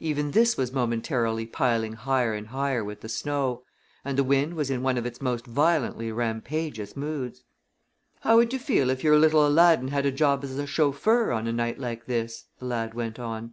Even 0.00 0.30
this 0.30 0.56
was 0.56 0.72
momentarily 0.72 1.44
piling 1.44 1.92
higher 1.92 2.32
and 2.32 2.46
higher 2.46 2.82
with 2.82 3.02
the 3.02 3.10
snow, 3.10 3.64
and 4.06 4.16
the 4.16 4.24
wind 4.24 4.54
was 4.54 4.70
in 4.70 4.82
one 4.82 4.96
of 4.96 5.04
its 5.04 5.20
most 5.20 5.44
violently 5.46 6.10
rampageous 6.10 6.96
moods. 6.96 7.44
"How 8.20 8.36
would 8.36 8.54
you 8.54 8.58
feel 8.58 8.88
if 8.88 9.04
your 9.04 9.18
little 9.18 9.46
Aladdin 9.46 9.88
had 9.88 10.06
a 10.06 10.10
job 10.10 10.44
as 10.44 10.56
a 10.58 10.66
chauffeur 10.66 11.30
on 11.30 11.46
a 11.46 11.52
night 11.52 11.78
like 11.78 12.06
this?" 12.06 12.46
the 12.58 12.64
lad 12.64 12.94
went 12.94 13.18
on. 13.18 13.52